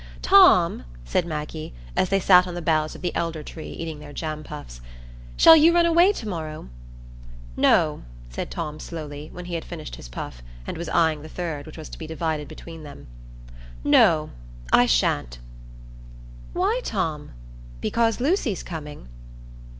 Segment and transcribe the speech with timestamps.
[0.23, 4.11] "Tom," said Maggie, as they sat on the boughs of the elder tree, eating their
[4.11, 4.81] jam puffs,
[5.37, 6.69] "shall you run away to morrow?"
[7.55, 8.01] "No,"
[8.31, 11.77] said Tom, slowly, when he had finished his puff, and was eying the third, which
[11.77, 14.31] was to be divided between them,—"no,
[14.73, 15.37] I sha'n't."
[16.53, 17.33] "Why, Tom?
[17.79, 19.07] Because Lucy's coming?"